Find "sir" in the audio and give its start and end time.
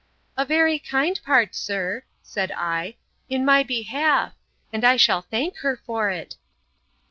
1.53-2.05